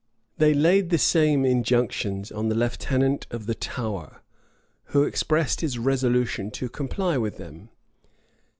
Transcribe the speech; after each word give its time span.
They 0.39 0.55
laid 0.55 0.89
the 0.89 0.97
same 0.97 1.45
injunctions 1.45 2.31
on 2.31 2.49
the 2.49 2.55
lieutenant 2.55 3.27
of 3.29 3.45
the 3.45 3.53
Tower, 3.53 4.23
who 4.85 5.03
expressed 5.03 5.61
his 5.61 5.77
resolution 5.77 6.49
to 6.49 6.69
comply 6.69 7.19
with 7.19 7.37
them. 7.37 7.69